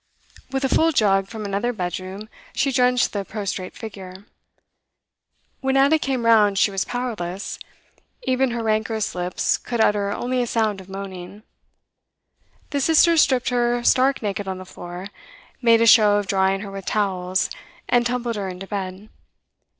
With 0.49 0.63
a 0.63 0.67
full 0.67 0.91
jug 0.91 1.27
from 1.27 1.45
another 1.45 1.71
bedroom, 1.71 2.27
she 2.55 2.71
drenched 2.71 3.13
the 3.13 3.23
prostrate 3.23 3.75
figure. 3.75 4.25
When 5.59 5.77
Ada 5.77 5.99
came 5.99 6.25
round 6.25 6.57
she 6.57 6.71
was 6.71 6.85
powerless; 6.85 7.59
even 8.23 8.49
her 8.49 8.63
rancorous 8.63 9.13
lips 9.13 9.59
could 9.59 9.79
utter 9.79 10.09
only 10.11 10.41
a 10.41 10.47
sound 10.47 10.81
of 10.81 10.89
moaning. 10.89 11.43
The 12.71 12.81
sisters 12.81 13.21
stripped 13.21 13.49
her 13.49 13.83
stark 13.83 14.23
naked 14.23 14.47
on 14.47 14.57
the 14.57 14.65
floor, 14.65 15.09
made 15.61 15.81
a 15.81 15.85
show 15.85 16.17
of 16.17 16.25
drying 16.25 16.61
her 16.61 16.71
with 16.71 16.87
towels, 16.87 17.51
and 17.87 18.03
tumbled 18.03 18.37
her 18.37 18.49
into 18.49 18.65
bed. 18.65 19.07